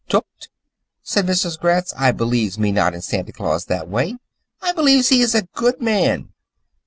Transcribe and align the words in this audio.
"Tooked?" 0.09 0.49
said 1.03 1.27
Mrs. 1.27 1.59
Gratz. 1.59 1.93
"I 1.95 2.11
beliefs 2.11 2.57
me 2.57 2.71
not 2.71 2.95
in 2.95 3.03
Santy 3.03 3.31
Claus 3.31 3.65
that 3.65 3.87
way. 3.87 4.17
I 4.59 4.71
beliefs 4.71 5.09
he 5.09 5.21
is 5.21 5.35
a 5.35 5.43
good 5.53 5.75
old 5.75 5.83
man. 5.83 6.29